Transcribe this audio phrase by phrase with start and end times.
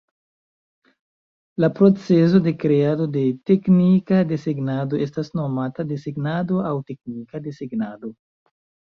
[1.63, 8.11] La procezo de kreado de teknika desegnado estas nomata desegnado aŭ teknika desegnado.